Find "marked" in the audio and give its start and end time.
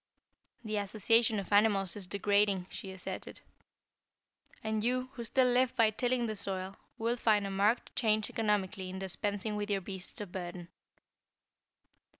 7.51-7.95